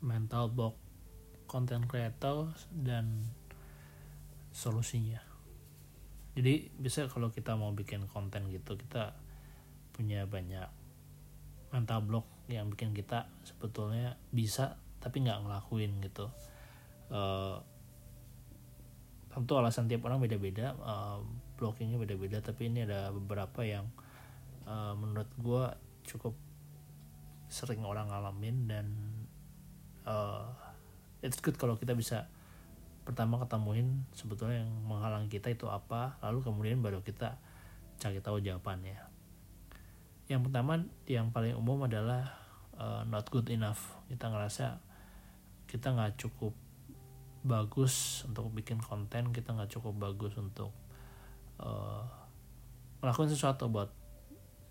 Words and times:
mental 0.00 0.48
block 0.52 0.76
content 1.46 1.84
creator 1.88 2.52
dan 2.72 3.26
solusinya. 4.50 5.20
Jadi 6.34 6.70
bisa 6.78 7.10
kalau 7.10 7.34
kita 7.34 7.58
mau 7.58 7.74
bikin 7.74 8.06
konten 8.06 8.48
gitu 8.48 8.78
kita 8.78 9.12
punya 9.90 10.24
banyak 10.24 10.68
mental 11.74 12.00
block 12.06 12.26
yang 12.50 12.70
bikin 12.70 12.94
kita 12.96 13.30
sebetulnya 13.46 14.18
bisa 14.34 14.78
tapi 15.02 15.22
nggak 15.22 15.42
ngelakuin 15.46 16.00
gitu. 16.02 16.30
Uh, 17.10 17.58
tentu 19.30 19.54
alasan 19.58 19.86
tiap 19.86 20.06
orang 20.06 20.18
beda-beda 20.18 20.74
uh, 20.82 21.22
blockingnya 21.58 21.98
beda-beda 21.98 22.42
tapi 22.42 22.66
ini 22.66 22.82
ada 22.82 23.14
beberapa 23.14 23.62
yang 23.62 23.86
uh, 24.66 24.94
menurut 24.98 25.30
gue 25.38 25.64
cukup 26.06 26.34
sering 27.50 27.82
orang 27.82 28.10
ngalamin 28.10 28.70
dan 28.70 28.86
uh, 30.06 30.46
it's 31.20 31.40
good 31.40 31.56
kalau 31.56 31.76
kita 31.76 31.96
bisa 31.96 32.28
pertama 33.04 33.40
ketemuin 33.40 34.06
sebetulnya 34.14 34.62
yang 34.62 34.72
menghalang 34.86 35.26
kita 35.26 35.50
itu 35.50 35.66
apa 35.66 36.20
lalu 36.22 36.44
kemudian 36.44 36.78
baru 36.78 37.00
kita 37.02 37.40
cari 37.98 38.20
tahu 38.22 38.38
jawabannya 38.38 38.96
yang 40.30 40.46
pertama 40.46 40.78
yang 41.10 41.34
paling 41.34 41.58
umum 41.58 41.90
adalah 41.90 42.38
uh, 42.78 43.02
not 43.08 43.26
good 43.32 43.48
enough 43.50 43.98
kita 44.06 44.30
ngerasa 44.30 44.78
kita 45.66 45.90
nggak 45.90 46.20
cukup 46.20 46.54
bagus 47.40 48.24
untuk 48.28 48.52
bikin 48.52 48.78
konten 48.78 49.32
kita 49.32 49.56
nggak 49.56 49.72
cukup 49.72 49.96
bagus 49.96 50.36
untuk 50.36 50.70
uh, 51.58 52.04
sesuatu 53.00 53.68
buat 53.72 53.88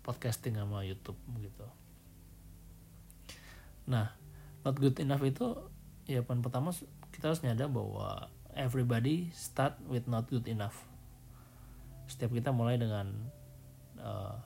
podcasting 0.06 0.56
sama 0.56 0.86
YouTube 0.86 1.18
gitu. 1.42 1.66
Nah, 3.90 4.14
not 4.66 4.76
good 4.76 4.96
enough 5.00 5.22
itu 5.24 5.56
ya 6.04 6.24
poin 6.26 6.42
pertama 6.42 6.74
kita 7.14 7.30
harus 7.30 7.40
nyadar 7.44 7.70
bahwa 7.70 8.28
everybody 8.56 9.30
start 9.32 9.78
with 9.86 10.06
not 10.10 10.26
good 10.28 10.46
enough. 10.50 10.86
Setiap 12.10 12.34
kita 12.34 12.50
mulai 12.50 12.76
dengan 12.76 13.06
uh, 14.02 14.36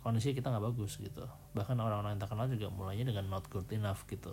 kondisi 0.00 0.32
kita 0.32 0.48
nggak 0.48 0.64
bagus 0.72 0.96
gitu. 0.98 1.28
Bahkan 1.52 1.76
orang-orang 1.76 2.16
yang 2.16 2.22
terkenal 2.22 2.46
juga 2.48 2.68
mulainya 2.72 3.08
dengan 3.12 3.28
not 3.28 3.46
good 3.52 3.68
enough 3.74 4.08
gitu. 4.08 4.32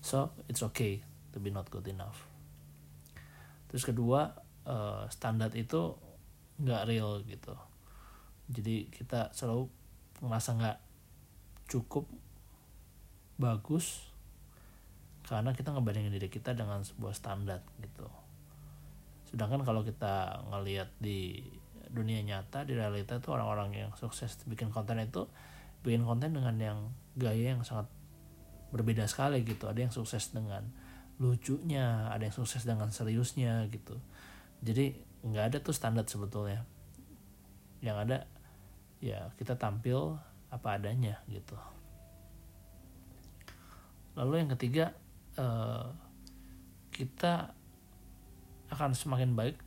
So 0.00 0.32
it's 0.48 0.64
okay 0.64 1.04
to 1.30 1.38
be 1.38 1.52
not 1.52 1.68
good 1.68 1.84
enough. 1.86 2.24
Terus 3.68 3.84
kedua 3.84 4.32
uh, 4.64 5.04
standar 5.12 5.52
itu 5.54 5.94
nggak 6.60 6.82
real 6.88 7.24
gitu 7.24 7.56
jadi 8.50 8.90
kita 8.90 9.30
selalu 9.30 9.70
merasa 10.20 10.58
nggak 10.58 10.78
cukup 11.70 12.04
bagus 13.40 14.04
karena 15.24 15.56
kita 15.56 15.72
ngebandingin 15.72 16.12
diri 16.12 16.28
kita 16.28 16.52
dengan 16.52 16.84
sebuah 16.84 17.16
standar 17.16 17.64
gitu. 17.80 18.04
Sedangkan 19.32 19.64
kalau 19.64 19.80
kita 19.80 20.44
ngelihat 20.52 20.92
di 21.00 21.40
dunia 21.90 22.20
nyata 22.22 22.68
di 22.68 22.76
realita 22.76 23.18
itu 23.18 23.32
orang-orang 23.32 23.74
yang 23.74 23.90
sukses 23.98 24.38
bikin 24.46 24.70
konten 24.70 25.00
itu 25.02 25.26
bikin 25.80 26.06
konten 26.06 26.36
dengan 26.36 26.54
yang 26.60 26.78
gaya 27.18 27.56
yang 27.56 27.64
sangat 27.64 27.88
berbeda 28.70 29.08
sekali 29.08 29.40
gitu. 29.42 29.66
Ada 29.66 29.88
yang 29.88 29.94
sukses 29.94 30.36
dengan 30.36 30.68
lucunya 31.16 32.12
ada 32.12 32.28
yang 32.28 32.36
sukses 32.36 32.68
dengan 32.68 32.92
seriusnya 32.92 33.64
gitu. 33.72 33.96
Jadi 34.60 34.92
nggak 35.24 35.44
ada 35.54 35.58
tuh 35.64 35.72
standar 35.72 36.04
sebetulnya. 36.04 36.66
Yang 37.80 37.96
ada 38.04 38.18
ya 39.00 39.32
kita 39.40 39.56
tampil 39.56 40.20
apa 40.52 40.76
adanya 40.76 41.22
gitu 41.30 41.56
lalu 44.18 44.42
yang 44.42 44.50
ketiga 44.56 44.94
eh, 45.38 45.86
kita 46.90 47.54
akan 48.70 48.94
semakin 48.94 49.34
baik 49.34 49.58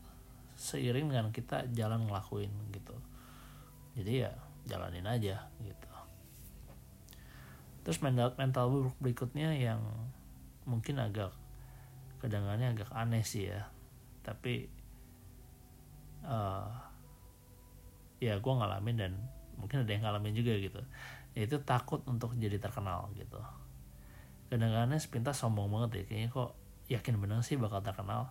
seiring 0.56 1.12
dengan 1.12 1.28
kita 1.34 1.68
jalan 1.76 2.08
ngelakuin 2.08 2.52
gitu. 2.72 2.96
Jadi 4.00 4.24
ya 4.26 4.32
jalanin 4.64 5.06
aja 5.08 5.50
gitu. 5.60 5.92
Terus 7.84 8.00
mental 8.00 8.32
mental 8.40 8.94
berikutnya 9.04 9.52
yang 9.60 9.84
mungkin 10.64 11.04
agak 11.04 11.36
kedengarannya 12.24 12.80
agak 12.80 12.90
aneh 12.96 13.26
sih 13.28 13.52
ya. 13.52 13.68
Tapi 14.24 14.72
uh, 16.24 16.72
ya 18.24 18.40
gue 18.40 18.54
ngalamin 18.56 18.96
dan 18.96 19.14
mungkin 19.60 19.84
ada 19.84 19.92
yang 19.92 20.04
ngalamin 20.08 20.38
juga 20.38 20.56
gitu. 20.56 20.80
Yaitu 21.36 21.60
takut 21.66 22.00
untuk 22.08 22.38
jadi 22.40 22.56
terkenal 22.56 23.12
gitu 23.20 23.42
kadang-kadang 24.54 25.02
sepintas 25.02 25.42
sombong 25.42 25.74
banget 25.74 25.90
ya. 25.98 26.04
Kayaknya 26.06 26.30
kok 26.30 26.50
yakin 26.94 27.18
benar 27.18 27.42
sih 27.42 27.58
bakal 27.58 27.82
terkenal. 27.82 28.30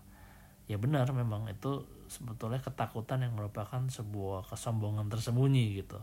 Ya 0.71 0.79
benar 0.79 1.11
memang 1.11 1.51
itu 1.51 1.83
sebetulnya 2.07 2.63
ketakutan 2.63 3.27
yang 3.27 3.35
merupakan 3.35 3.83
sebuah 3.91 4.47
kesombongan 4.47 5.11
tersembunyi 5.11 5.83
gitu. 5.83 5.99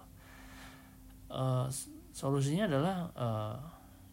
Uh, 1.31 1.71
solusinya 2.11 2.67
adalah 2.67 2.95
uh, 3.15 3.55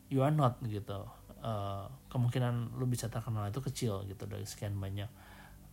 you 0.07 0.23
are 0.23 0.31
not 0.31 0.63
gitu. 0.63 1.03
Uh, 1.43 1.91
kemungkinan 2.07 2.79
lu 2.79 2.87
bisa 2.87 3.11
terkenal 3.11 3.51
itu 3.51 3.59
kecil 3.59 4.07
gitu 4.07 4.25
dari 4.31 4.47
sekian 4.47 4.79
banyak 4.79 5.11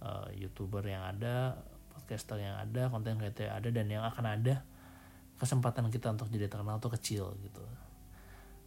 uh, 0.01 0.27
youtuber 0.33 0.81
yang 0.81 1.05
ada 1.05 1.61
podcaster 1.93 2.41
yang 2.41 2.57
ada 2.57 2.89
konten 2.89 3.21
kreator 3.21 3.47
yang 3.47 3.55
ada 3.61 3.69
dan 3.69 3.85
yang 3.85 4.03
akan 4.03 4.25
ada. 4.25 4.65
Kesempatan 5.37 5.93
kita 5.93 6.09
untuk 6.09 6.33
jadi 6.33 6.49
terkenal 6.49 6.81
tuh 6.81 6.93
kecil 6.97 7.37
gitu. 7.45 7.61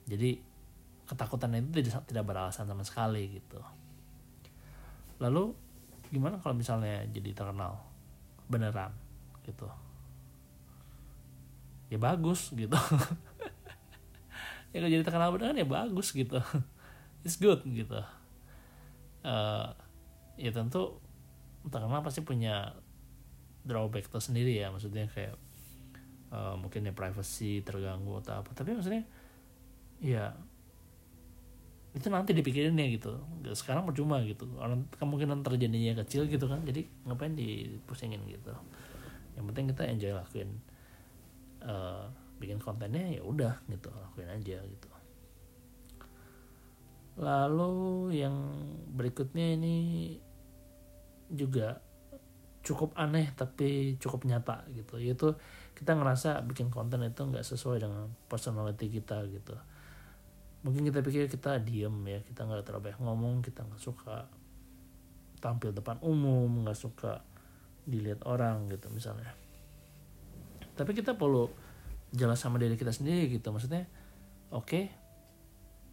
Jadi 0.06 0.38
ketakutan 1.06 1.54
itu 1.54 1.82
tidak 1.82 2.02
tidak 2.10 2.24
beralasan 2.26 2.66
sama 2.66 2.82
sekali 2.82 3.38
gitu. 3.38 3.62
Lalu 5.22 5.54
gimana 6.10 6.38
kalau 6.42 6.54
misalnya 6.58 7.06
jadi 7.10 7.32
terkenal? 7.32 7.78
Beneran 8.46 8.94
gitu. 9.46 9.66
Ya 11.90 11.98
bagus 12.02 12.50
gitu. 12.52 12.76
Ya 14.74 14.84
kalau 14.84 14.92
jadi 14.92 15.04
terkenal 15.08 15.32
beneran 15.32 15.56
ya 15.56 15.64
bagus 15.64 16.12
gitu. 16.12 16.36
It's 17.24 17.40
good 17.40 17.64
gitu. 17.64 17.96
Uh, 19.24 19.72
ya 20.36 20.52
tentu 20.52 21.00
terkenal 21.64 22.04
pasti 22.04 22.20
punya 22.20 22.76
drawback 23.64 24.12
tersendiri 24.12 24.52
ya. 24.52 24.68
Maksudnya 24.68 25.08
kayak 25.08 25.32
uh, 26.28 26.60
mungkin 26.60 26.84
ya 26.84 26.92
privacy 26.92 27.64
terganggu 27.64 28.20
atau 28.20 28.44
apa. 28.44 28.52
Tapi 28.52 28.76
maksudnya 28.76 29.08
ya 29.96 30.36
itu 31.96 32.12
nanti 32.12 32.36
dipikirin 32.36 32.76
ya 32.76 32.86
gitu 32.92 33.16
sekarang 33.56 33.88
percuma 33.88 34.20
gitu. 34.20 34.44
Orang 34.60 34.84
kemungkinan 35.00 35.40
terjadinya 35.40 35.96
kecil 36.04 36.28
gitu 36.28 36.44
kan 36.44 36.60
jadi 36.68 36.84
ngapain 37.08 37.32
dipusingin 37.32 38.20
gitu. 38.28 38.52
Yang 39.32 39.44
penting 39.48 39.64
kita 39.72 39.82
enjoy 39.88 40.12
lakuin 40.12 40.50
uh, 41.64 42.04
bikin 42.36 42.60
kontennya 42.60 43.16
ya 43.16 43.24
udah 43.24 43.56
gitu 43.72 43.88
lakuin 43.88 44.28
aja 44.28 44.60
gitu. 44.60 44.88
Lalu 47.16 47.74
yang 48.20 48.36
berikutnya 48.92 49.56
ini 49.56 49.76
juga 51.32 51.80
cukup 52.60 52.92
aneh 52.92 53.32
tapi 53.32 53.96
cukup 53.96 54.28
nyata 54.28 54.68
gitu. 54.76 55.00
Yaitu 55.00 55.32
kita 55.72 55.96
ngerasa 55.96 56.44
bikin 56.44 56.68
konten 56.68 57.00
itu 57.08 57.24
nggak 57.24 57.44
sesuai 57.44 57.80
dengan 57.80 58.12
personality 58.28 59.00
kita 59.00 59.24
gitu 59.32 59.56
mungkin 60.66 60.82
kita 60.90 60.98
pikir 60.98 61.30
kita 61.30 61.62
diem 61.62 61.94
ya 62.10 62.18
kita 62.26 62.42
nggak 62.42 62.66
terlalu 62.66 62.90
banyak 62.90 62.98
ngomong 62.98 63.38
kita 63.38 63.62
nggak 63.62 63.78
suka 63.78 64.26
tampil 65.38 65.70
depan 65.70 66.02
umum 66.02 66.66
nggak 66.66 66.74
suka 66.74 67.22
dilihat 67.86 68.26
orang 68.26 68.66
gitu 68.66 68.90
misalnya. 68.90 69.30
Tapi 70.74 70.90
kita 70.90 71.14
perlu 71.14 71.46
jelas 72.10 72.42
sama 72.42 72.58
diri 72.58 72.74
kita 72.74 72.90
sendiri 72.90 73.30
gitu 73.30 73.54
maksudnya 73.54 73.86
oke 74.50 74.66
okay, 74.66 74.84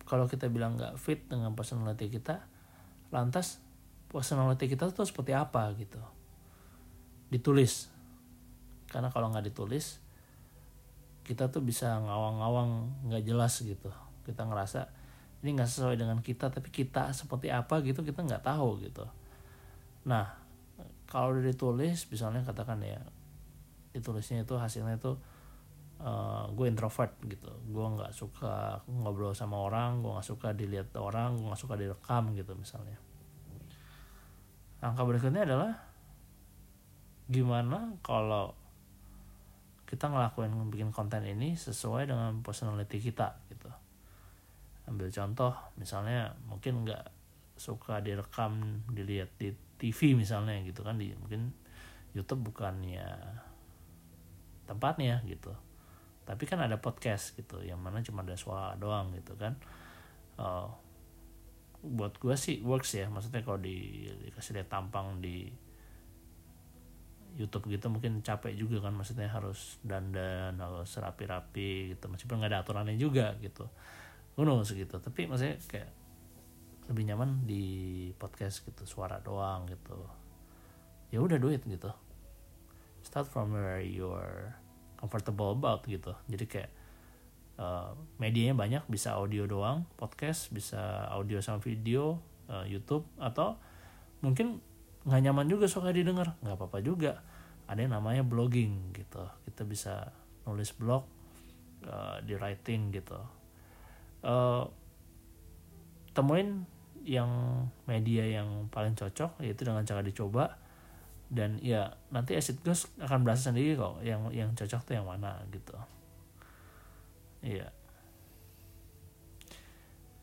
kalau 0.10 0.26
kita 0.26 0.50
bilang 0.50 0.74
nggak 0.74 0.98
fit 0.98 1.22
dengan 1.30 1.54
personality 1.54 2.10
kita 2.10 2.42
lantas 3.14 3.62
personality 4.10 4.66
kita 4.66 4.90
tuh 4.90 5.06
seperti 5.06 5.38
apa 5.38 5.70
gitu? 5.78 6.02
Ditulis. 7.30 7.94
Karena 8.90 9.14
kalau 9.14 9.30
nggak 9.30 9.54
ditulis 9.54 10.02
kita 11.22 11.54
tuh 11.54 11.62
bisa 11.62 11.94
ngawang-ngawang 12.02 12.90
nggak 13.06 13.22
jelas 13.22 13.62
gitu 13.62 13.94
kita 14.24 14.48
ngerasa 14.48 15.04
ini 15.44 15.60
nggak 15.60 15.68
sesuai 15.68 16.00
dengan 16.00 16.24
kita 16.24 16.48
tapi 16.48 16.72
kita 16.72 17.12
seperti 17.12 17.52
apa 17.52 17.84
gitu 17.84 18.00
kita 18.00 18.24
nggak 18.24 18.48
tahu 18.48 18.80
gitu. 18.80 19.04
Nah 20.08 20.32
kalau 21.04 21.36
udah 21.36 21.44
ditulis 21.44 22.08
misalnya 22.08 22.42
katakan 22.48 22.80
ya 22.80 23.04
ditulisnya 23.92 24.48
itu 24.48 24.56
hasilnya 24.56 24.98
itu 24.98 25.20
uh, 26.00 26.48
gue 26.48 26.66
introvert 26.72 27.12
gitu. 27.28 27.52
Gue 27.68 27.86
nggak 27.92 28.16
suka 28.16 28.80
ngobrol 28.88 29.36
sama 29.36 29.60
orang 29.60 30.00
gue 30.00 30.16
nggak 30.16 30.28
suka 30.32 30.56
dilihat 30.56 30.96
orang 30.96 31.36
gue 31.36 31.46
nggak 31.52 31.60
suka 31.60 31.76
direkam 31.76 32.32
gitu 32.32 32.56
misalnya. 32.56 32.96
Angka 34.80 35.04
berikutnya 35.04 35.44
adalah 35.44 35.76
gimana 37.28 38.00
kalau 38.00 38.56
kita 39.88 40.08
ngelakuin 40.08 40.56
bikin 40.72 40.90
konten 40.96 41.24
ini 41.28 41.60
sesuai 41.60 42.08
dengan 42.08 42.40
personality 42.44 43.00
kita 43.00 43.44
gitu 43.52 43.83
ambil 44.84 45.08
contoh 45.08 45.56
misalnya 45.80 46.36
mungkin 46.46 46.84
nggak 46.84 47.06
suka 47.56 48.04
direkam 48.04 48.84
dilihat 48.92 49.32
di 49.40 49.56
TV 49.80 50.16
misalnya 50.18 50.60
gitu 50.64 50.84
kan 50.84 51.00
di 51.00 51.12
mungkin 51.16 51.54
YouTube 52.14 52.54
bukannya 52.54 53.04
tempatnya 54.70 55.22
gitu. 55.28 55.52
Tapi 56.24 56.44
kan 56.48 56.64
ada 56.64 56.80
podcast 56.80 57.36
gitu 57.36 57.60
yang 57.66 57.82
mana 57.84 58.00
cuma 58.00 58.24
ada 58.24 58.38
suara 58.40 58.80
doang 58.80 59.12
gitu 59.12 59.36
kan. 59.36 59.60
Uh, 60.40 60.72
buat 61.84 62.16
gue 62.16 62.32
sih 62.40 62.64
works 62.64 62.96
ya 62.96 63.12
maksudnya 63.12 63.44
kalau 63.44 63.60
di, 63.60 64.08
dikasih 64.24 64.56
lihat 64.56 64.72
tampang 64.72 65.20
di 65.20 65.52
YouTube 67.36 67.68
gitu 67.68 67.92
mungkin 67.92 68.24
capek 68.24 68.56
juga 68.56 68.80
kan 68.88 68.96
maksudnya 68.96 69.28
harus 69.28 69.82
dandan 69.84 70.56
harus 70.56 70.88
rapi-rapi 70.96 71.92
gitu 71.92 72.08
meskipun 72.08 72.40
nggak 72.40 72.56
ada 72.56 72.60
aturannya 72.64 72.96
juga 72.96 73.36
gitu 73.44 73.68
gunung 74.34 74.66
segitu 74.66 74.98
tapi 74.98 75.30
maksudnya 75.30 75.62
kayak 75.70 75.92
lebih 76.92 77.04
nyaman 77.08 77.48
di 77.48 77.64
podcast 78.20 78.66
gitu 78.68 78.84
suara 78.84 79.24
doang 79.24 79.70
gitu. 79.72 79.96
Ya 81.14 81.24
udah 81.24 81.40
duit 81.40 81.64
gitu. 81.64 81.92
Start 83.06 83.30
from 83.30 83.56
where 83.56 83.80
you're 83.80 84.52
comfortable 85.00 85.56
about 85.56 85.86
gitu. 85.88 86.12
Jadi 86.28 86.46
kayak 86.50 86.72
uh, 87.56 87.96
medianya 88.20 88.58
banyak 88.58 88.84
bisa 88.90 89.16
audio 89.16 89.48
doang 89.48 89.88
podcast 89.96 90.52
bisa 90.52 91.08
audio 91.14 91.40
sama 91.40 91.64
video 91.64 92.20
uh, 92.52 92.68
YouTube 92.68 93.08
atau 93.22 93.56
mungkin 94.20 94.60
nggak 95.04 95.22
nyaman 95.30 95.48
juga 95.52 95.68
suka 95.68 95.94
didengar 95.96 96.36
nggak 96.44 96.58
apa-apa 96.58 96.80
juga. 96.84 97.24
Ada 97.64 97.88
yang 97.88 97.96
namanya 97.96 98.28
blogging 98.28 98.92
gitu. 98.92 99.24
Kita 99.48 99.64
bisa 99.64 100.12
nulis 100.44 100.76
blog 100.76 101.08
uh, 101.88 102.20
di 102.20 102.36
writing 102.36 102.92
gitu 102.92 103.43
uh, 104.24 104.66
temuin 106.16 106.66
yang 107.04 107.28
media 107.84 108.24
yang 108.24 108.72
paling 108.72 108.96
cocok 108.96 109.44
yaitu 109.44 109.68
dengan 109.68 109.84
cara 109.84 110.00
dicoba. 110.00 110.58
Dan 111.34 111.58
ya 111.60 111.98
nanti 112.14 112.38
as 112.38 112.54
it 112.54 112.62
goes 112.62 112.86
akan 113.02 113.26
berasa 113.26 113.50
sendiri 113.50 113.74
kok 113.74 114.00
yang 114.06 114.30
yang 114.30 114.54
cocok 114.54 114.82
tuh 114.86 114.94
yang 114.96 115.08
mana 115.08 115.44
gitu. 115.52 115.76
Iya. 117.44 117.74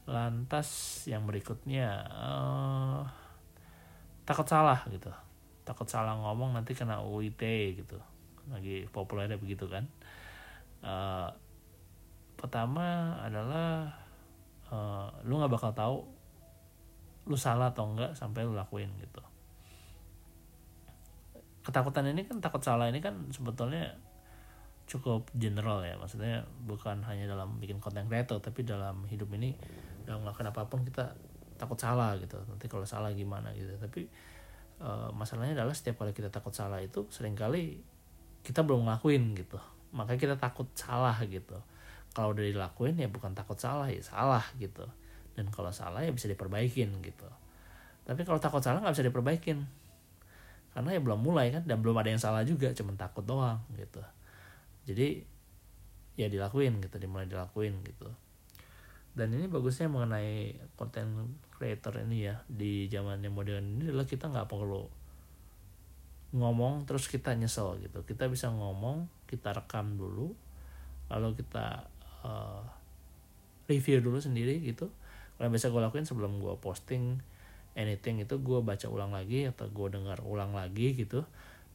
Lantas 0.09 0.69
yang 1.07 1.27
berikutnya 1.27 2.09
uh, 2.09 3.03
takut 4.23 4.47
salah 4.47 4.87
gitu. 4.89 5.11
Takut 5.67 5.87
salah 5.87 6.17
ngomong 6.17 6.55
nanti 6.57 6.73
kena 6.79 7.03
UIT 7.03 7.43
gitu. 7.83 7.99
Lagi 8.49 8.87
populernya 8.89 9.37
begitu 9.37 9.67
kan. 9.67 9.85
Uh, 10.81 11.29
pertama 12.41 13.13
adalah 13.21 13.93
uh, 14.73 15.13
lu 15.29 15.37
nggak 15.37 15.53
bakal 15.53 15.71
tahu 15.77 15.97
lu 17.29 17.37
salah 17.37 17.77
atau 17.77 17.93
enggak 17.93 18.17
sampai 18.17 18.49
lu 18.49 18.57
lakuin 18.57 18.89
gitu. 18.97 19.21
Ketakutan 21.61 22.09
ini 22.09 22.25
kan 22.25 22.41
takut 22.41 22.65
salah 22.65 22.89
ini 22.89 23.05
kan 23.05 23.29
sebetulnya 23.29 23.93
cukup 24.89 25.29
general 25.37 25.85
ya. 25.85 26.01
Maksudnya 26.01 26.49
bukan 26.65 27.05
hanya 27.05 27.29
dalam 27.29 27.61
bikin 27.61 27.79
konten 27.79 28.09
kreator 28.09 28.41
tapi 28.41 28.65
dalam 28.65 29.05
hidup 29.13 29.29
ini 29.37 29.53
dalam 30.09 30.25
melakukan 30.25 30.49
apa 30.49 30.65
pun 30.65 30.81
kita 30.83 31.13
takut 31.61 31.77
salah 31.77 32.17
gitu. 32.17 32.41
Nanti 32.49 32.67
kalau 32.67 32.89
salah 32.89 33.13
gimana 33.13 33.53
gitu. 33.53 33.77
Tapi 33.77 34.09
uh, 34.81 35.13
masalahnya 35.13 35.61
adalah 35.61 35.77
setiap 35.77 36.01
kali 36.01 36.17
kita 36.17 36.33
takut 36.33 36.57
salah 36.57 36.81
itu 36.81 37.05
sering 37.13 37.37
kali 37.37 37.85
kita 38.41 38.65
belum 38.65 38.89
ngelakuin 38.89 39.37
gitu. 39.37 39.61
Makanya 39.93 40.19
kita 40.19 40.37
takut 40.41 40.73
salah 40.73 41.21
gitu 41.29 41.61
kalau 42.11 42.35
udah 42.35 42.43
dilakuin 42.43 42.99
ya 42.99 43.07
bukan 43.07 43.33
takut 43.35 43.57
salah 43.59 43.87
ya 43.87 44.03
salah 44.03 44.43
gitu. 44.59 44.83
Dan 45.39 45.49
kalau 45.55 45.71
salah 45.71 46.03
ya 46.03 46.11
bisa 46.11 46.27
diperbaikin 46.27 46.91
gitu. 47.01 47.29
Tapi 48.03 48.27
kalau 48.27 48.43
takut 48.43 48.59
salah 48.59 48.83
nggak 48.83 48.95
bisa 48.99 49.07
diperbaikin. 49.07 49.59
Karena 50.75 50.91
ya 50.95 51.01
belum 51.03 51.23
mulai 51.23 51.55
kan 51.55 51.63
dan 51.67 51.83
belum 51.83 51.99
ada 51.99 52.11
yang 52.11 52.23
salah 52.23 52.43
juga 52.43 52.71
cuman 52.75 52.99
takut 52.99 53.23
doang 53.23 53.63
gitu. 53.79 54.03
Jadi 54.91 55.23
ya 56.19 56.27
dilakuin 56.27 56.83
gitu 56.83 56.99
dimulai 56.99 57.31
dilakuin 57.31 57.79
gitu. 57.87 58.11
Dan 59.11 59.35
ini 59.35 59.51
bagusnya 59.51 59.91
mengenai 59.91 60.55
konten 60.79 61.35
creator 61.55 62.03
ini 62.07 62.31
ya 62.31 62.43
di 62.47 62.87
zaman 62.87 63.23
yang 63.23 63.35
modern 63.35 63.79
ini 63.79 63.91
adalah 63.91 64.07
kita 64.07 64.31
nggak 64.31 64.47
perlu 64.47 64.87
ngomong 66.31 66.87
terus 66.87 67.11
kita 67.11 67.35
nyesel 67.35 67.79
gitu. 67.83 68.03
Kita 68.07 68.31
bisa 68.31 68.51
ngomong 68.51 69.07
kita 69.27 69.55
rekam 69.55 69.99
dulu 69.99 70.35
lalu 71.11 71.43
kita 71.43 71.91
uh, 72.25 72.63
review 73.71 74.03
dulu 74.03 74.19
sendiri 74.19 74.59
gitu. 74.63 74.91
Kalau 75.39 75.49
biasa 75.49 75.73
gue 75.73 75.81
lakuin 75.81 76.07
sebelum 76.07 76.41
gue 76.43 76.55
posting 76.61 77.21
anything 77.79 78.21
itu 78.21 78.37
gue 78.43 78.61
baca 78.61 78.87
ulang 78.91 79.15
lagi 79.15 79.49
atau 79.49 79.71
gue 79.71 79.89
dengar 79.95 80.21
ulang 80.27 80.53
lagi 80.53 80.93
gitu. 80.93 81.25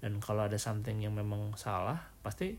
Dan 0.03 0.21
kalau 0.21 0.45
ada 0.45 0.59
something 0.59 1.01
yang 1.01 1.15
memang 1.15 1.56
salah 1.57 1.97
pasti 2.21 2.57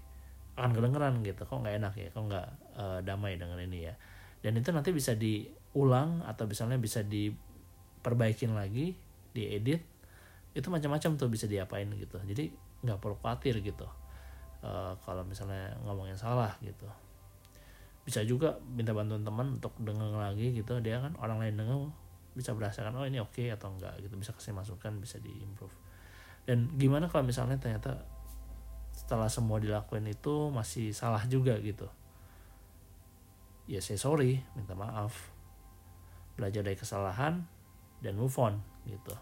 akan 0.57 0.73
kedengeran 0.73 1.23
gitu. 1.23 1.47
Kok 1.47 1.63
nggak 1.63 1.77
enak 1.79 1.95
ya? 1.95 2.09
Kok 2.11 2.25
nggak 2.27 2.49
uh, 2.75 2.99
damai 3.05 3.39
dengan 3.39 3.61
ini 3.61 3.87
ya? 3.87 3.95
Dan 4.41 4.59
itu 4.59 4.73
nanti 4.75 4.91
bisa 4.91 5.15
diulang 5.15 6.25
atau 6.27 6.49
misalnya 6.49 6.81
bisa 6.81 7.05
diperbaikin 7.07 8.57
lagi 8.57 8.97
diedit 9.37 9.85
itu 10.57 10.73
macam-macam 10.73 11.21
tuh 11.21 11.29
bisa 11.29 11.45
diapain 11.45 11.87
gitu. 11.93 12.17
Jadi 12.25 12.51
nggak 12.83 12.99
perlu 12.99 13.17
khawatir 13.21 13.61
gitu 13.61 13.87
uh, 14.67 14.93
kalau 15.03 15.23
misalnya 15.27 15.75
ngomongnya 15.85 16.17
salah 16.19 16.55
gitu 16.61 16.87
bisa 18.07 18.23
juga 18.23 18.55
minta 18.71 18.95
bantuan 18.95 19.27
teman 19.27 19.59
untuk 19.59 19.75
denger 19.83 20.15
lagi 20.15 20.55
gitu. 20.55 20.79
Dia 20.79 21.03
kan 21.03 21.19
orang 21.19 21.43
lain 21.43 21.59
denger 21.59 21.79
bisa 22.39 22.55
berasakan 22.55 22.95
oh 22.95 23.03
ini 23.03 23.19
oke 23.19 23.35
okay 23.35 23.51
atau 23.51 23.75
enggak 23.75 23.99
gitu. 23.99 24.15
Bisa 24.15 24.31
kasih 24.31 24.55
masukan 24.55 24.95
bisa 25.03 25.19
diimprove. 25.19 25.75
Dan 26.47 26.71
gimana 26.79 27.11
kalau 27.11 27.27
misalnya 27.27 27.59
ternyata 27.59 28.07
setelah 28.95 29.27
semua 29.27 29.59
dilakuin 29.59 30.07
itu 30.07 30.55
masih 30.55 30.95
salah 30.95 31.27
juga 31.27 31.59
gitu? 31.59 31.91
Ya 33.67 33.83
saya 33.83 33.99
sorry 33.99 34.39
minta 34.55 34.79
maaf 34.79 35.35
belajar 36.39 36.63
dari 36.63 36.79
kesalahan 36.79 37.43
dan 37.99 38.15
move 38.15 38.39
on 38.39 38.63
gitu. 38.87 39.19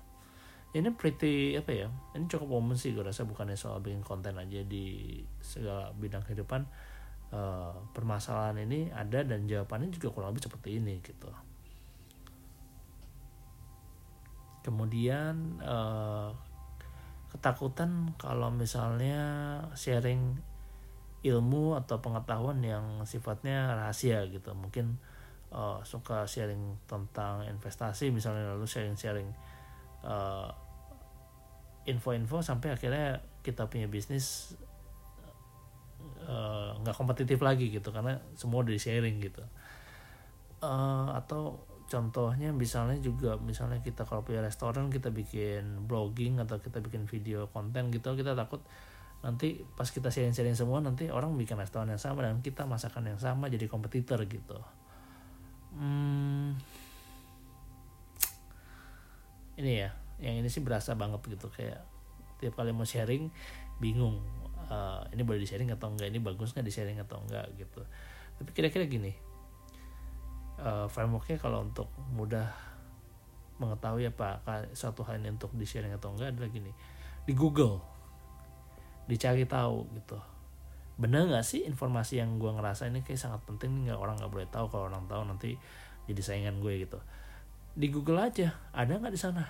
Ini 0.75 0.93
pretty 0.93 1.57
apa 1.57 1.73
ya 1.73 1.89
ini 2.13 2.29
cukup 2.29 2.61
umum 2.61 2.77
sih 2.77 2.93
gue 2.93 3.01
rasa 3.01 3.25
bukannya 3.25 3.57
soal 3.57 3.81
bikin 3.81 4.05
konten 4.05 4.37
aja 4.37 4.61
di 4.67 5.17
segala 5.41 5.95
bidang 5.97 6.27
kehidupan 6.27 6.67
uh, 7.32 7.73
permasalahan 7.94 8.61
ini 8.67 8.91
ada 8.91 9.25
dan 9.25 9.47
jawabannya 9.49 9.94
juga 9.94 10.12
kurang 10.12 10.35
lebih 10.35 10.50
seperti 10.50 10.82
ini 10.82 11.00
gitu. 11.00 11.31
Kemudian 14.64 15.61
uh, 15.61 16.33
ketakutan 17.33 18.16
kalau 18.16 18.49
misalnya 18.49 19.23
sharing 19.76 20.40
ilmu 21.25 21.76
atau 21.81 22.04
pengetahuan 22.04 22.61
yang 22.61 23.04
sifatnya 23.09 23.73
rahasia 23.76 24.28
gitu. 24.28 24.52
Mungkin 24.52 25.00
uh, 25.54 25.81
suka 25.85 26.28
sharing 26.28 26.76
tentang 26.85 27.49
investasi 27.49 28.12
misalnya 28.12 28.52
lalu 28.52 28.69
sharing-sharing 28.69 29.28
uh, 30.04 30.52
info-info 31.88 32.40
sampai 32.40 32.73
akhirnya 32.76 33.21
kita 33.45 33.69
punya 33.69 33.88
bisnis 33.88 34.57
nggak 36.81 36.95
uh, 36.95 36.99
kompetitif 36.99 37.38
lagi 37.45 37.69
gitu 37.69 37.93
karena 37.93 38.21
semua 38.35 38.64
dari 38.64 38.81
sharing 38.81 39.21
gitu. 39.21 39.45
Uh, 40.64 41.12
atau 41.12 41.61
contohnya 41.85 42.49
misalnya 42.50 42.97
juga 42.99 43.37
misalnya 43.37 43.85
kita 43.85 44.09
kalau 44.09 44.25
punya 44.25 44.40
restoran 44.40 44.88
kita 44.88 45.12
bikin 45.12 45.85
blogging 45.85 46.40
atau 46.40 46.57
kita 46.57 46.81
bikin 46.81 47.04
video 47.04 47.52
konten 47.52 47.93
gitu 47.93 48.16
kita 48.16 48.33
takut 48.33 48.64
nanti 49.21 49.61
pas 49.76 49.88
kita 49.88 50.12
sharing-sharing 50.12 50.57
semua 50.57 50.85
nanti 50.85 51.09
orang 51.09 51.33
bikin 51.37 51.57
restoran 51.57 51.88
yang 51.88 52.00
sama 52.00 52.25
dan 52.25 52.45
kita 52.45 52.69
masakan 52.69 53.09
yang 53.09 53.21
sama 53.21 53.49
jadi 53.49 53.69
kompetitor 53.69 54.21
gitu. 54.28 54.61
Hmm, 55.75 56.54
ini 59.57 59.81
ya 59.81 59.90
yang 60.21 60.45
ini 60.45 60.49
sih 60.52 60.61
berasa 60.61 60.95
banget 60.95 61.25
gitu 61.25 61.49
kayak 61.50 61.83
tiap 62.38 62.54
kali 62.54 62.71
mau 62.76 62.87
sharing 62.87 63.33
bingung 63.81 64.21
uh, 64.75 64.99
ini 65.14 65.23
boleh 65.23 65.38
di 65.38 65.49
sharing 65.49 65.71
atau 65.71 65.95
enggak 65.95 66.11
ini 66.11 66.19
bagus 66.19 66.50
nggak 66.50 66.66
di 66.66 66.75
sharing 66.75 66.99
atau 66.99 67.23
enggak 67.23 67.47
gitu. 67.54 67.81
Tapi 68.35 68.50
kira-kira 68.50 68.85
gini 68.90 69.14
uh, 70.59 70.90
frameworknya 70.90 71.38
kalau 71.38 71.62
untuk 71.62 71.87
mudah 72.14 72.50
mengetahui 73.62 74.11
apa 74.11 74.43
suatu 74.75 75.07
hal 75.07 75.23
ini 75.23 75.31
untuk 75.31 75.54
di 75.54 75.62
sharing 75.62 75.95
atau 75.95 76.11
enggak 76.11 76.35
adalah 76.35 76.50
gini 76.50 76.75
di 77.25 77.33
Google 77.33 77.78
dicari 79.07 79.47
tahu 79.47 79.87
gitu. 79.95 80.19
Bener 80.99 81.26
nggak 81.26 81.47
sih 81.47 81.66
informasi 81.66 82.23
yang 82.23 82.38
gue 82.38 82.50
ngerasa 82.50 82.90
ini 82.90 83.02
kayak 83.07 83.19
sangat 83.19 83.40
penting 83.47 83.87
nggak 83.87 83.99
orang 83.99 84.19
nggak 84.19 84.31
boleh 84.31 84.49
tahu 84.50 84.66
kalau 84.71 84.90
orang 84.90 85.07
tahu 85.07 85.23
nanti 85.26 85.54
jadi 86.11 86.23
saingan 86.23 86.59
gue 86.59 86.83
gitu. 86.83 86.99
Di 87.75 87.90
Google 87.90 88.31
aja 88.31 88.54
ada 88.75 88.99
nggak 88.99 89.14
di 89.14 89.21
sana? 89.21 89.45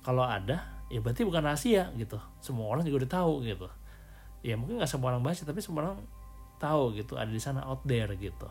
Kalau 0.00 0.24
ada 0.24 0.84
ya 0.88 1.00
berarti 1.04 1.24
bukan 1.28 1.44
rahasia 1.44 1.92
gitu. 1.96 2.16
Semua 2.40 2.72
orang 2.72 2.84
juga 2.84 3.04
udah 3.04 3.12
tahu 3.12 3.34
gitu 3.44 3.68
ya 4.40 4.56
mungkin 4.56 4.80
nggak 4.80 4.88
semua 4.88 5.12
orang 5.12 5.24
baca 5.24 5.42
tapi 5.44 5.60
semua 5.60 5.80
orang 5.84 5.98
tahu 6.60 6.96
gitu 6.96 7.16
ada 7.16 7.28
di 7.28 7.40
sana 7.40 7.64
out 7.64 7.84
there 7.88 8.12
gitu. 8.16 8.48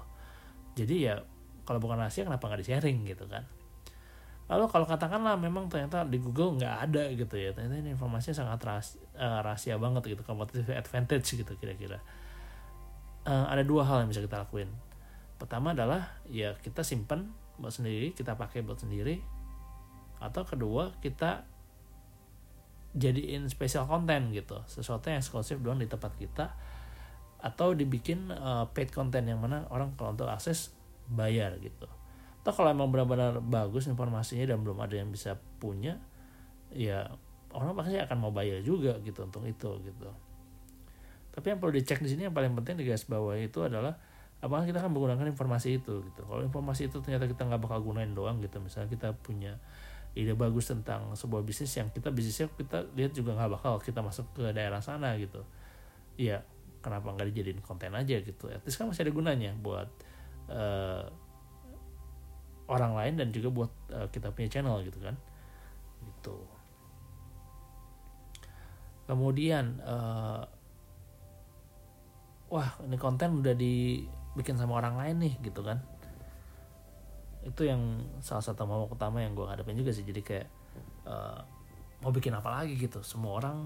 Jadi 0.74 1.10
ya 1.10 1.22
kalau 1.66 1.78
bukan 1.78 2.02
rahasia 2.02 2.26
kenapa 2.26 2.50
nggak 2.50 2.62
di 2.66 2.68
sharing 2.74 2.98
gitu 3.06 3.30
kan? 3.30 3.46
Lalu 4.50 4.66
kalau 4.74 4.86
katakanlah 4.90 5.38
memang 5.38 5.70
ternyata 5.70 6.02
di 6.10 6.18
Google 6.18 6.58
nggak 6.58 6.76
ada 6.90 7.04
gitu 7.14 7.36
ya 7.38 7.54
ternyata 7.54 7.86
ini 7.86 7.94
informasinya 7.94 8.34
sangat 8.34 8.60
rahasia, 8.66 8.98
uh, 9.14 9.40
rahasia 9.46 9.76
banget 9.78 10.18
gitu 10.18 10.22
competitive 10.26 10.74
advantage 10.74 11.38
gitu 11.38 11.54
kira-kira. 11.62 12.02
Uh, 13.30 13.46
ada 13.46 13.62
dua 13.62 13.86
hal 13.86 14.06
yang 14.06 14.10
bisa 14.10 14.26
kita 14.26 14.42
lakuin. 14.42 14.74
Pertama 15.38 15.78
adalah 15.78 16.18
ya 16.26 16.58
kita 16.58 16.82
simpan 16.82 17.30
buat 17.62 17.76
sendiri 17.76 18.18
kita 18.18 18.34
pakai 18.34 18.66
buat 18.66 18.82
sendiri. 18.82 19.22
Atau 20.18 20.44
kedua 20.50 20.98
kita 21.00 21.46
jadiin 22.98 23.46
special 23.50 23.86
content 23.86 24.34
gitu. 24.34 24.62
Sesuatu 24.66 25.10
yang 25.10 25.22
eksklusif 25.22 25.62
doang 25.62 25.78
di 25.78 25.90
tempat 25.90 26.16
kita. 26.18 26.54
Atau 27.40 27.78
dibikin 27.78 28.34
uh, 28.34 28.68
paid 28.76 28.92
content 28.92 29.24
yang 29.24 29.40
mana 29.40 29.64
orang 29.72 29.96
kalau 29.96 30.14
untuk 30.14 30.28
akses 30.28 30.76
bayar 31.08 31.56
gitu. 31.62 31.88
Atau 32.44 32.52
kalau 32.52 32.72
emang 32.72 32.92
benar-benar 32.92 33.40
bagus 33.40 33.88
informasinya 33.88 34.48
dan 34.48 34.64
belum 34.64 34.80
ada 34.80 34.96
yang 34.96 35.12
bisa 35.12 35.36
punya 35.60 36.00
ya 36.70 37.10
orang 37.50 37.74
pasti 37.74 37.98
akan 37.98 38.18
mau 38.22 38.30
bayar 38.30 38.62
juga 38.62 38.98
gitu 39.02 39.26
untuk 39.26 39.44
itu 39.46 39.70
gitu. 39.86 40.10
Tapi 41.34 41.46
yang 41.56 41.60
perlu 41.62 41.74
dicek 41.78 42.02
di 42.02 42.10
sini 42.10 42.30
yang 42.30 42.36
paling 42.36 42.54
penting 42.58 42.78
di 42.78 42.86
guys 42.86 43.06
bawah 43.10 43.34
itu 43.38 43.66
adalah 43.66 43.98
apakah 44.40 44.64
kita 44.64 44.80
akan 44.84 44.92
menggunakan 44.94 45.28
informasi 45.34 45.82
itu 45.82 46.06
gitu. 46.06 46.22
Kalau 46.26 46.42
informasi 46.46 46.92
itu 46.94 47.02
ternyata 47.02 47.26
kita 47.26 47.50
nggak 47.50 47.62
bakal 47.62 47.82
gunain 47.82 48.14
doang 48.14 48.40
gitu 48.44 48.62
misalnya 48.62 48.90
kita 48.92 49.16
punya 49.18 49.58
ide 50.18 50.34
bagus 50.34 50.74
tentang 50.74 51.14
sebuah 51.14 51.46
bisnis 51.46 51.70
yang 51.78 51.94
kita 51.94 52.10
bisnisnya 52.10 52.50
kita 52.54 52.90
lihat 52.98 53.14
juga 53.14 53.38
nggak 53.38 53.52
bakal 53.60 53.74
kita 53.78 54.02
masuk 54.02 54.26
ke 54.34 54.50
daerah 54.52 54.82
sana 54.82 55.14
gitu. 55.22 55.46
Ya 56.20 56.44
kenapa 56.82 57.14
nggak 57.14 57.30
dijadiin 57.34 57.62
konten 57.62 57.94
aja 57.94 58.18
gitu? 58.20 58.50
At 58.50 58.66
least 58.66 58.82
kan 58.82 58.90
masih 58.90 59.06
ada 59.06 59.14
gunanya 59.14 59.54
buat 59.56 59.88
uh, 60.50 61.06
orang 62.70 62.94
lain 62.98 63.14
dan 63.22 63.28
juga 63.30 63.50
buat 63.54 63.72
uh, 63.94 64.08
kita 64.10 64.34
punya 64.34 64.50
channel 64.50 64.82
gitu 64.82 65.00
kan? 65.00 65.16
Gitu. 66.04 66.38
Kemudian 69.10 69.82
uh, 69.82 70.46
wah 72.50 72.70
ini 72.82 72.98
konten 72.98 73.46
udah 73.46 73.54
dibikin 73.54 74.58
sama 74.58 74.82
orang 74.82 74.98
lain 74.98 75.16
nih 75.22 75.34
gitu 75.46 75.62
kan 75.62 75.80
itu 77.50 77.66
yang 77.66 77.82
salah 78.22 78.46
satu 78.46 78.70
mau 78.70 78.86
utama 78.86 79.20
yang 79.26 79.34
gue 79.34 79.46
hadapin 79.50 79.74
juga 79.74 79.90
sih. 79.90 80.06
Jadi 80.06 80.22
kayak 80.22 80.48
uh, 81.10 81.42
mau 82.06 82.14
bikin 82.14 82.32
apa 82.38 82.62
lagi 82.62 82.78
gitu. 82.78 83.02
Semua 83.02 83.42
orang 83.42 83.66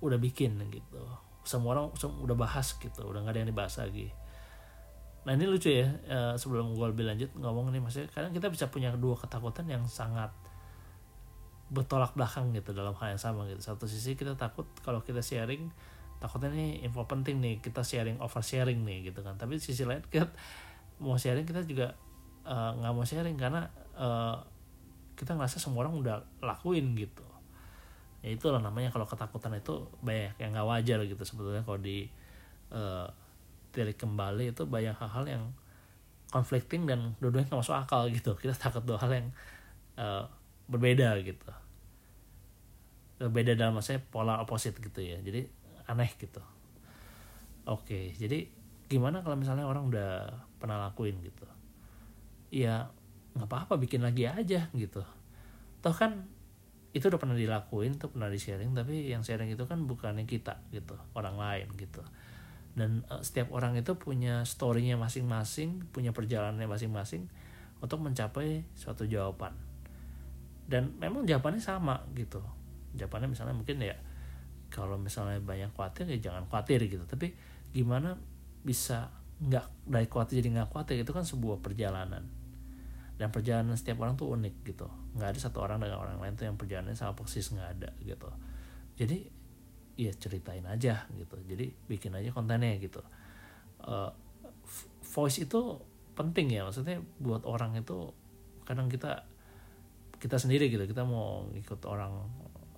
udah 0.00 0.18
bikin 0.22 0.56
gitu. 0.70 1.02
Semua 1.42 1.74
orang 1.74 1.90
udah 1.98 2.36
bahas 2.38 2.78
gitu. 2.78 3.02
Udah 3.02 3.26
nggak 3.26 3.34
ada 3.34 3.40
yang 3.42 3.50
dibahas 3.50 3.74
lagi. 3.82 4.08
Nah 5.26 5.34
ini 5.34 5.50
lucu 5.50 5.74
ya 5.74 5.90
uh, 6.06 6.34
sebelum 6.38 6.78
gue 6.78 6.86
lebih 6.86 7.02
lanjut 7.02 7.30
ngomong 7.34 7.74
nih 7.74 7.82
maksudnya 7.82 8.06
kadang 8.14 8.30
kita 8.30 8.46
bisa 8.46 8.70
punya 8.70 8.94
dua 8.94 9.18
ketakutan 9.18 9.66
yang 9.66 9.82
sangat 9.90 10.30
bertolak 11.66 12.14
belakang 12.14 12.54
gitu 12.54 12.70
dalam 12.70 12.94
hal 12.94 13.18
yang 13.18 13.22
sama 13.22 13.42
gitu. 13.50 13.58
Satu 13.58 13.90
sisi 13.90 14.14
kita 14.14 14.38
takut 14.38 14.70
kalau 14.86 15.02
kita 15.02 15.18
sharing 15.18 15.66
takutnya 16.22 16.54
nih 16.54 16.86
info 16.86 17.04
penting 17.10 17.42
nih 17.42 17.58
kita 17.58 17.82
sharing 17.82 18.22
over 18.22 18.38
sharing 18.38 18.86
nih 18.86 19.10
gitu 19.10 19.26
kan. 19.26 19.34
Tapi 19.34 19.58
sisi 19.58 19.82
lain 19.82 20.06
kita 20.06 20.30
mau 21.02 21.16
sharing 21.20 21.44
kita 21.44 21.64
juga 21.64 21.92
eh, 22.46 22.70
nggak 22.80 22.92
uh, 22.92 22.96
mau 22.96 23.04
sharing 23.04 23.36
karena 23.36 23.68
uh, 23.96 24.36
kita 25.16 25.32
ngerasa 25.36 25.56
semua 25.60 25.84
orang 25.88 25.96
udah 25.96 26.16
lakuin 26.44 26.92
gitu. 26.96 27.24
Ya 28.20 28.32
itulah 28.36 28.60
namanya 28.60 28.92
kalau 28.92 29.08
ketakutan 29.08 29.56
itu 29.56 29.88
banyak 30.04 30.36
yang 30.40 30.50
nggak 30.52 30.68
wajar 30.68 30.98
gitu 31.04 31.22
sebetulnya. 31.24 31.64
Kalau 31.64 31.80
di 31.80 32.08
uh, 32.72 33.08
kembali 33.76 34.56
itu 34.56 34.64
banyak 34.64 34.96
hal-hal 34.96 35.24
yang 35.28 35.44
conflicting 36.32 36.88
dan 36.88 37.12
dua-duanya 37.20 37.48
nggak 37.52 37.60
masuk 37.60 37.76
akal 37.76 38.08
gitu. 38.08 38.36
Kita 38.36 38.56
takut 38.56 38.84
dua 38.84 39.00
hal 39.00 39.12
yang 39.12 39.28
uh, 40.00 40.24
berbeda 40.68 41.16
gitu. 41.24 41.48
Berbeda 43.20 43.56
dalam 43.56 43.76
maksudnya 43.76 44.04
pola 44.08 44.40
opposite 44.40 44.80
gitu 44.80 45.00
ya. 45.00 45.20
Jadi 45.20 45.44
aneh 45.86 46.10
gitu. 46.18 46.42
Oke 47.66 48.14
jadi 48.14 48.46
gimana 48.86 49.22
kalau 49.26 49.34
misalnya 49.34 49.66
orang 49.66 49.90
udah 49.90 50.30
pernah 50.66 50.90
lakuin 50.90 51.22
gitu. 51.22 51.46
Ya 52.50 52.90
nggak 53.38 53.46
apa-apa 53.46 53.78
bikin 53.78 54.02
lagi 54.02 54.26
aja 54.26 54.66
gitu. 54.74 55.06
Toh 55.78 55.94
kan 55.94 56.26
itu 56.96 57.12
udah 57.12 57.20
pernah 57.20 57.36
dilakuin 57.36 58.00
tuh 58.00 58.08
pernah 58.08 58.32
di 58.32 58.40
sharing 58.40 58.72
tapi 58.72 59.12
yang 59.12 59.20
sharing 59.20 59.52
itu 59.52 59.68
kan 59.68 59.84
bukannya 59.86 60.26
kita 60.26 60.66
gitu 60.74 60.98
orang 61.14 61.38
lain 61.38 61.68
gitu. 61.78 62.02
Dan 62.76 63.06
uh, 63.08 63.22
setiap 63.22 63.52
orang 63.54 63.76
itu 63.78 63.94
punya 63.94 64.42
storynya 64.42 64.98
masing-masing 64.98 65.86
punya 65.94 66.10
perjalanannya 66.10 66.66
masing-masing 66.66 67.30
untuk 67.78 68.00
mencapai 68.00 68.66
suatu 68.74 69.04
jawaban. 69.06 69.52
Dan 70.66 70.96
memang 70.98 71.28
jawabannya 71.28 71.62
sama 71.62 72.02
gitu. 72.18 72.42
Jawabannya 72.96 73.30
misalnya 73.30 73.54
mungkin 73.54 73.78
ya 73.78 73.94
kalau 74.72 74.98
misalnya 74.98 75.38
banyak 75.38 75.70
khawatir 75.76 76.08
ya 76.10 76.18
jangan 76.32 76.48
khawatir 76.48 76.88
gitu. 76.88 77.04
Tapi 77.04 77.36
gimana 77.76 78.16
bisa 78.64 79.12
nggak 79.36 79.66
dari 79.84 80.08
khawatir 80.08 80.40
jadi 80.40 80.48
nggak 80.60 80.68
khawatir 80.72 80.96
itu 81.04 81.12
kan 81.12 81.24
sebuah 81.24 81.60
perjalanan. 81.60 82.24
Dan 83.16 83.32
perjalanan 83.32 83.76
setiap 83.80 84.04
orang 84.04 84.16
tuh 84.16 84.32
unik 84.32 84.54
gitu. 84.64 84.88
Nggak 85.16 85.36
ada 85.36 85.40
satu 85.40 85.64
orang 85.64 85.80
dengan 85.80 86.00
orang 86.00 86.20
lain 86.20 86.36
tuh 86.36 86.44
yang 86.48 86.56
perjalanannya 86.60 86.96
sama 86.96 87.16
persis 87.16 87.48
nggak 87.52 87.68
ada 87.80 87.90
gitu. 88.04 88.28
Jadi 88.96 89.18
ya 89.96 90.12
ceritain 90.12 90.64
aja 90.68 91.08
gitu. 91.16 91.36
Jadi 91.48 91.72
bikin 91.88 92.12
aja 92.12 92.28
kontennya 92.32 92.76
gitu. 92.76 93.00
Uh, 93.80 94.12
voice 95.04 95.40
itu 95.40 95.80
penting 96.12 96.52
ya. 96.52 96.68
Maksudnya 96.68 97.00
buat 97.20 97.44
orang 97.48 97.76
itu 97.80 98.12
kadang 98.68 98.92
kita 98.92 99.24
kita 100.20 100.36
sendiri 100.36 100.68
gitu. 100.68 100.84
Kita 100.84 101.04
mau 101.08 101.48
ikut 101.56 101.80
orang 101.88 102.12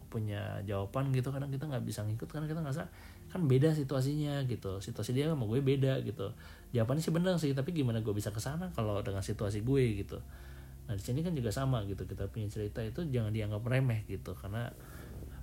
punya 0.09 0.65
jawaban 0.65 1.12
gitu 1.12 1.29
kadang 1.29 1.53
kita 1.53 1.69
nggak 1.69 1.85
bisa 1.85 2.00
ngikut 2.03 2.29
karena 2.33 2.49
kita 2.49 2.65
ngerasa 2.65 2.88
kan 3.28 3.44
beda 3.44 3.76
situasinya 3.76 4.44
gitu. 4.49 4.80
Situasi 4.80 5.12
dia 5.12 5.28
sama 5.28 5.44
gue 5.44 5.61
beda 5.61 6.00
gitu. 6.04 6.32
Jawabannya 6.73 7.02
sih 7.04 7.12
benar 7.12 7.35
sih 7.40 7.52
tapi 7.52 7.76
gimana 7.76 8.00
gue 8.00 8.12
bisa 8.12 8.32
ke 8.32 8.40
sana 8.40 8.73
kalau 8.73 9.00
dengan 9.04 9.20
situasi 9.20 9.64
gue 9.64 9.85
gitu. 10.00 10.18
Nah 10.88 10.97
di 10.97 11.02
sini 11.04 11.20
kan 11.20 11.37
juga 11.37 11.52
sama 11.52 11.85
gitu 11.85 12.08
kita 12.08 12.32
punya 12.32 12.49
cerita 12.49 12.80
itu 12.80 13.04
jangan 13.08 13.32
dianggap 13.32 13.62
remeh 13.64 14.08
gitu. 14.08 14.32
Karena 14.32 14.73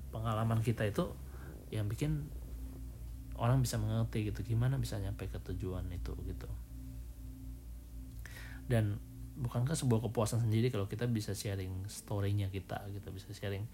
pengalaman 0.09 0.65
kita 0.65 0.85
itu 0.89 1.09
yang 1.69 1.85
bikin 1.85 2.25
orang 3.35 3.59
bisa 3.59 3.75
mengerti 3.75 4.31
gitu 4.31 4.41
gimana 4.41 4.79
bisa 4.79 4.97
nyampe 4.97 5.27
ke 5.29 5.37
tujuan 5.53 5.85
itu 5.93 6.13
gitu. 6.25 6.49
Dan 8.65 8.97
bukankah 9.35 9.75
sebuah 9.75 10.09
kepuasan 10.09 10.47
sendiri 10.47 10.71
kalau 10.71 10.87
kita 10.87 11.05
bisa 11.05 11.35
sharing 11.35 11.85
storynya 11.91 12.47
kita 12.47 12.87
gitu 12.95 13.11
bisa 13.11 13.27
sharing 13.35 13.67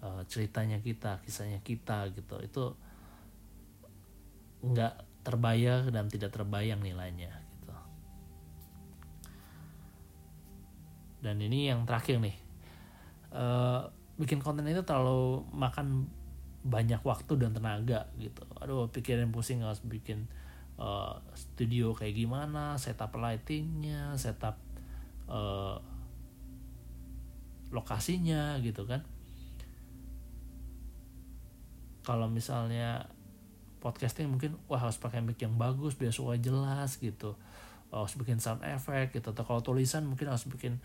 uh, 0.00 0.22
ceritanya 0.30 0.78
kita 0.80 1.18
kisahnya 1.26 1.60
kita 1.60 2.08
gitu. 2.14 2.38
Itu 2.40 2.64
nggak 4.60 5.24
terbayar 5.24 5.88
dan 5.88 6.08
tidak 6.08 6.32
terbayang 6.32 6.80
nilainya 6.80 7.32
gitu. 7.60 7.72
Dan 11.20 11.36
ini 11.40 11.68
yang 11.68 11.84
terakhir 11.84 12.20
nih. 12.20 12.36
Uh, 13.30 13.86
bikin 14.18 14.42
konten 14.42 14.66
itu 14.66 14.82
terlalu 14.84 15.46
makan 15.54 16.10
banyak 16.60 17.00
waktu 17.00 17.40
dan 17.40 17.56
tenaga 17.56 18.08
gitu. 18.20 18.44
Aduh 18.60 18.92
pikirin 18.92 19.32
pusing 19.32 19.64
harus 19.64 19.80
bikin 19.80 20.28
uh, 20.76 21.16
studio 21.32 21.96
kayak 21.96 22.16
gimana 22.20 22.76
setup 22.76 23.16
lightingnya 23.16 24.12
setup 24.20 24.60
uh, 25.28 25.80
lokasinya 27.72 28.60
gitu 28.60 28.84
kan. 28.84 29.00
Kalau 32.04 32.26
misalnya 32.26 33.08
podcasting 33.80 34.28
mungkin 34.28 34.60
wah 34.68 34.78
harus 34.78 35.00
pakai 35.00 35.24
mic 35.24 35.40
yang 35.40 35.56
bagus 35.56 35.96
biar 35.96 36.12
suara 36.12 36.36
jelas 36.36 37.00
gitu. 37.00 37.34
Harus 37.90 38.14
bikin 38.14 38.38
sound 38.38 38.62
effect 38.62 39.16
gitu. 39.16 39.32
Atau 39.32 39.42
kalau 39.42 39.64
tulisan 39.64 40.04
mungkin 40.06 40.28
harus 40.28 40.44
bikin 40.46 40.78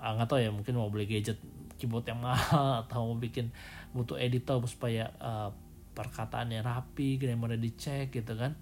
ah, 0.00 0.18
nggak 0.18 0.28
tahu 0.32 0.40
ya 0.42 0.50
mungkin 0.50 0.74
mau 0.74 0.90
beli 0.90 1.06
gadget 1.06 1.38
keyboard 1.78 2.08
yang 2.08 2.18
mahal 2.26 2.82
atau 2.82 3.12
mau 3.12 3.16
bikin 3.20 3.54
butuh 3.94 4.18
editor 4.18 4.58
supaya 4.66 5.12
uh, 5.22 5.54
perkataannya 5.92 6.64
rapi 6.64 7.20
grammarnya 7.20 7.60
dicek 7.60 8.10
gitu 8.10 8.34
kan. 8.34 8.56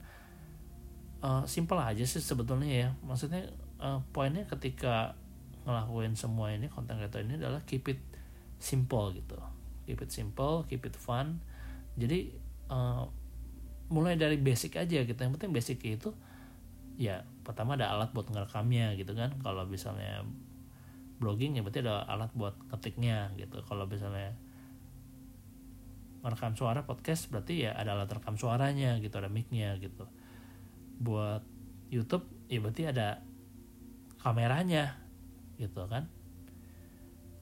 Uh, 1.20 1.44
simple 1.44 1.78
aja 1.78 2.02
sih 2.02 2.20
sebetulnya 2.20 2.68
ya. 2.68 2.88
Maksudnya 3.06 3.48
uh, 3.78 4.02
poinnya 4.10 4.44
ketika 4.50 5.14
ngelakuin 5.64 6.16
semua 6.16 6.50
ini 6.50 6.66
konten 6.72 6.96
kreator 6.96 7.20
ini 7.20 7.38
adalah 7.38 7.62
keep 7.64 7.86
it 7.86 8.02
simple 8.58 9.14
gitu. 9.14 9.38
Keep 9.86 10.04
it 10.04 10.10
simple 10.10 10.66
keep 10.66 10.82
it 10.82 10.98
fun. 10.98 11.38
Jadi 11.94 12.32
uh, 12.72 13.04
mulai 13.90 14.14
dari 14.14 14.38
basic 14.38 14.78
aja 14.78 15.02
gitu. 15.02 15.18
Yang 15.18 15.32
penting 15.36 15.52
basic 15.52 15.78
itu 15.82 16.14
ya 16.94 17.26
pertama 17.42 17.74
ada 17.74 17.90
alat 17.90 18.14
buat 18.14 18.30
ngerekamnya 18.30 18.94
gitu 18.96 19.12
kan. 19.18 19.34
Kalau 19.42 19.66
misalnya 19.66 20.22
blogging 21.20 21.58
ya 21.58 21.66
berarti 21.66 21.82
ada 21.84 22.06
alat 22.06 22.30
buat 22.32 22.54
ketiknya 22.70 23.34
gitu. 23.36 23.60
Kalau 23.66 23.84
misalnya 23.84 24.32
merekam 26.20 26.52
suara 26.52 26.84
podcast 26.84 27.32
berarti 27.32 27.64
ya 27.68 27.72
ada 27.74 27.96
alat 27.96 28.12
rekam 28.12 28.38
suaranya 28.38 28.96
gitu 29.02 29.18
ada 29.18 29.28
micnya 29.28 29.76
gitu. 29.82 30.06
Buat 31.02 31.42
YouTube 31.90 32.24
ya 32.46 32.62
berarti 32.62 32.82
ada 32.88 33.20
kameranya 34.22 34.94
gitu 35.58 35.82
kan. 35.90 36.06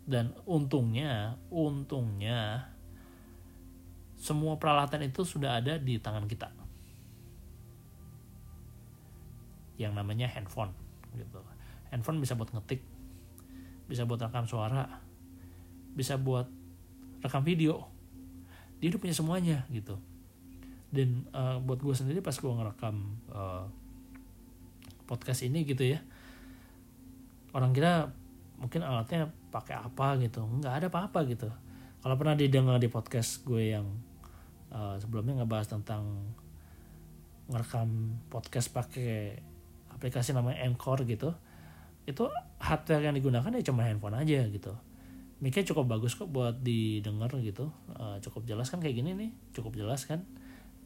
Dan 0.08 0.32
untungnya 0.48 1.36
untungnya 1.52 2.72
semua 4.18 4.58
peralatan 4.58 5.06
itu 5.06 5.22
sudah 5.22 5.62
ada 5.62 5.78
di 5.78 5.96
tangan 6.02 6.26
kita. 6.26 6.50
Yang 9.78 9.92
namanya 9.94 10.26
handphone 10.26 10.74
gitu. 11.14 11.38
Handphone 11.94 12.18
bisa 12.18 12.34
buat 12.34 12.50
ngetik 12.52 12.82
bisa 13.88 14.04
buat 14.04 14.20
rekam 14.20 14.44
suara 14.44 14.84
bisa 15.96 16.20
buat 16.20 16.44
rekam 17.24 17.40
video. 17.46 17.88
Dia 18.82 18.92
udah 18.92 19.00
punya 19.00 19.16
semuanya 19.16 19.64
gitu. 19.72 19.96
Dan 20.92 21.24
uh, 21.32 21.56
buat 21.62 21.80
gue 21.80 21.94
sendiri 21.94 22.20
pas 22.20 22.34
gue 22.36 22.52
ngerekam 22.52 22.96
uh, 23.32 23.64
podcast 25.08 25.46
ini 25.46 25.64
gitu 25.64 25.88
ya 25.88 26.04
orang 27.56 27.72
kira 27.72 28.12
mungkin 28.58 28.82
alatnya 28.82 29.30
pakai 29.48 29.78
apa 29.78 30.18
gitu. 30.20 30.44
Nggak 30.44 30.74
ada 30.84 30.86
apa-apa 30.90 31.24
gitu. 31.30 31.48
Kalau 31.98 32.14
pernah 32.14 32.36
didengar 32.38 32.78
di 32.78 32.86
podcast 32.90 33.42
gue 33.46 33.74
yang 33.74 33.86
uh, 34.72 34.96
sebelumnya 35.00 35.42
ngebahas 35.42 35.68
tentang 35.78 36.32
ngerekam 37.48 38.20
podcast 38.28 38.68
pakai 38.72 39.40
aplikasi 39.92 40.36
namanya 40.36 40.64
Anchor 40.68 41.04
gitu. 41.08 41.32
Itu 42.04 42.28
hardware 42.60 43.08
yang 43.08 43.16
digunakan 43.16 43.48
ya 43.52 43.62
cuma 43.64 43.84
handphone 43.84 44.16
aja 44.16 44.44
gitu. 44.48 44.72
Mic 45.38 45.54
cukup 45.54 45.86
bagus 45.86 46.18
kok 46.18 46.28
buat 46.28 46.60
didengar 46.60 47.30
gitu. 47.38 47.70
Uh, 47.94 48.18
cukup 48.20 48.44
jelas 48.44 48.68
kan 48.68 48.82
kayak 48.82 49.00
gini 49.00 49.14
nih 49.14 49.30
cukup 49.54 49.76
jelas 49.76 50.04
kan 50.04 50.24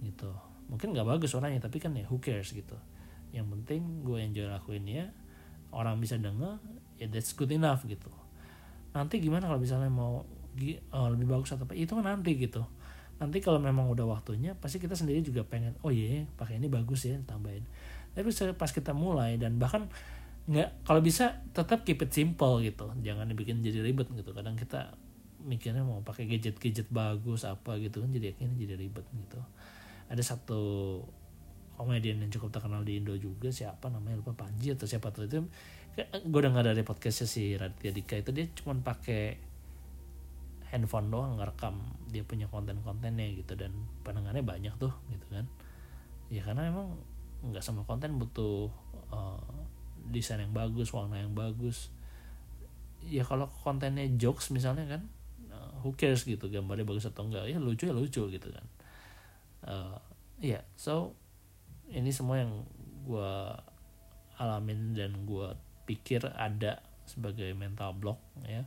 gitu. 0.04 0.30
Mungkin 0.70 0.94
nggak 0.94 1.08
bagus 1.08 1.34
suaranya 1.34 1.62
tapi 1.62 1.82
kan 1.82 1.94
ya 1.96 2.06
who 2.06 2.22
cares 2.22 2.52
gitu. 2.52 2.76
Yang 3.32 3.48
penting 3.58 4.04
gue 4.04 4.18
enjoy 4.20 4.46
lakuin 4.46 4.84
ya 4.86 5.08
orang 5.72 5.96
bisa 5.98 6.20
denger 6.20 6.60
ya 7.00 7.06
that's 7.08 7.32
good 7.32 7.50
enough 7.50 7.82
gitu. 7.88 8.12
Nanti 8.92 9.24
gimana 9.24 9.48
kalau 9.48 9.58
misalnya 9.62 9.88
mau 9.88 10.22
uh, 10.92 11.08
lebih 11.10 11.26
bagus 11.32 11.56
atau 11.56 11.64
apa? 11.64 11.72
Itu 11.72 11.96
kan 11.96 12.06
nanti 12.06 12.36
gitu 12.36 12.62
nanti 13.22 13.38
kalau 13.38 13.62
memang 13.62 13.86
udah 13.86 14.04
waktunya 14.10 14.58
pasti 14.58 14.82
kita 14.82 14.98
sendiri 14.98 15.22
juga 15.22 15.46
pengen 15.46 15.78
oh 15.86 15.94
iya 15.94 16.20
yeah, 16.20 16.22
pakai 16.34 16.58
ini 16.58 16.66
bagus 16.66 17.06
ya 17.06 17.14
tambahin 17.22 17.62
tapi 18.12 18.28
pas 18.58 18.68
kita 18.68 18.92
mulai 18.92 19.40
dan 19.40 19.56
bahkan 19.56 19.88
nggak 20.42 20.82
kalau 20.82 20.98
bisa 20.98 21.38
tetap 21.54 21.86
keep 21.86 22.02
it 22.02 22.10
simple 22.10 22.58
gitu. 22.58 22.90
Jangan 23.00 23.30
dibikin 23.30 23.62
jadi 23.62 23.80
ribet 23.80 24.10
gitu. 24.10 24.34
Kadang 24.34 24.58
kita 24.58 24.92
mikirnya 25.42 25.82
mau 25.82 26.02
pakai 26.02 26.26
gadget 26.30 26.58
gadget 26.58 26.86
bagus 26.90 27.42
apa 27.42 27.74
gitu 27.82 27.98
kan 27.98 28.10
jadi 28.14 28.34
akhirnya 28.34 28.56
jadi 28.58 28.74
ribet 28.78 29.06
gitu. 29.06 29.40
Ada 30.10 30.22
satu 30.34 30.62
komedian 31.78 32.20
yang 32.20 32.30
cukup 32.30 32.52
terkenal 32.52 32.84
di 32.84 33.00
Indo 33.00 33.16
juga 33.16 33.48
siapa 33.48 33.88
namanya 33.88 34.20
lupa 34.20 34.34
Panji 34.36 34.74
atau 34.74 34.84
siapa 34.84 35.14
tuh 35.14 35.30
itu. 35.30 35.40
Gue 36.26 36.38
udah 36.42 36.50
nggak 36.52 36.66
dari 36.74 36.82
podcastnya 36.84 37.28
si 37.28 37.54
Raditya 37.54 37.92
Dika 37.94 38.14
itu 38.18 38.30
dia 38.34 38.46
cuma 38.56 38.76
pakai 38.76 39.51
handphone 40.72 41.12
doang 41.12 41.36
ngerekam 41.36 41.76
dia 42.08 42.24
punya 42.24 42.48
konten-kontennya 42.48 43.36
gitu 43.36 43.52
dan 43.60 43.76
pendengarnya 44.00 44.40
banyak 44.40 44.72
tuh 44.80 44.92
gitu 45.12 45.26
kan. 45.28 45.44
Ya 46.32 46.40
karena 46.40 46.72
emang 46.72 46.96
nggak 47.44 47.60
sama 47.60 47.84
konten 47.84 48.16
butuh 48.16 48.72
uh, 49.12 49.44
desain 50.08 50.40
yang 50.40 50.56
bagus 50.56 50.88
warna 50.96 51.20
yang 51.20 51.36
bagus. 51.36 51.92
Ya 53.04 53.20
kalau 53.28 53.52
kontennya 53.60 54.08
jokes 54.16 54.48
misalnya 54.48 54.88
kan 54.88 55.02
uh, 55.52 55.84
who 55.84 55.92
cares 55.92 56.24
gitu 56.24 56.48
gambarnya 56.48 56.88
bagus 56.88 57.04
atau 57.04 57.28
enggak 57.28 57.52
ya 57.52 57.60
lucu 57.60 57.84
ya 57.84 57.92
lucu 57.92 58.32
gitu 58.32 58.48
kan. 58.48 58.66
Uh, 59.62 60.00
ya 60.40 60.58
yeah, 60.58 60.62
so 60.74 61.12
ini 61.92 62.08
semua 62.08 62.40
yang 62.40 62.64
gue 63.04 63.32
alamin 64.40 64.96
dan 64.96 65.28
gue 65.28 65.52
pikir 65.84 66.24
ada 66.32 66.80
sebagai 67.04 67.52
mental 67.52 67.92
block 67.98 68.16
ya 68.46 68.64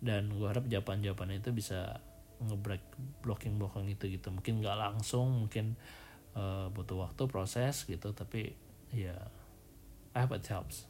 dan 0.00 0.32
gue 0.32 0.48
harap 0.48 0.66
jawaban-jawaban 0.66 1.38
itu 1.38 1.52
bisa 1.52 2.00
ngebreak 2.40 2.82
blocking 3.20 3.60
blocking 3.60 3.86
itu 3.86 4.08
gitu. 4.10 4.32
Mungkin 4.32 4.64
nggak 4.64 4.76
langsung 4.76 5.46
mungkin 5.46 5.76
uh, 6.34 6.72
butuh 6.72 7.06
waktu 7.06 7.22
proses 7.28 7.84
gitu. 7.86 8.10
Tapi 8.16 8.52
ya 8.90 9.14
yeah, 9.14 9.22
I 10.16 10.26
hope 10.26 10.34
it 10.34 10.48
helps 10.50 10.89